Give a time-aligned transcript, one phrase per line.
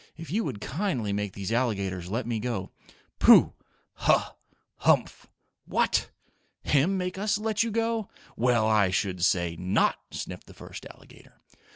[0.17, 2.71] "If you would kindly make these alligators let me go"
[3.19, 3.53] "Pooh!
[3.93, 4.31] Huh!
[4.77, 5.27] Humph!
[5.65, 6.09] What!
[6.63, 8.09] Him make us let you go?
[8.35, 11.35] Well, I should say NOT!" sniffed the first alligator.